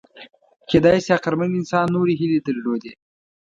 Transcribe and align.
کېدای 0.69 0.97
شي 1.05 1.11
عقلمن 1.17 1.51
انسان 1.59 1.85
نورې 1.95 2.13
هیلې 2.19 2.39
درلودې. 2.47 2.93